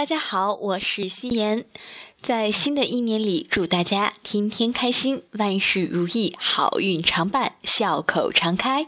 [0.00, 1.66] 大家好我是夕颜
[2.22, 8.86] 在新的一年里祝大家天天开心万事如意好运常伴笑口常开。